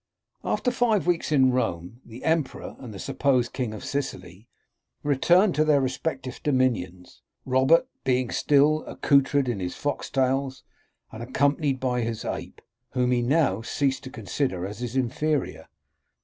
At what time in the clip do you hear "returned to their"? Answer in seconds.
5.03-5.79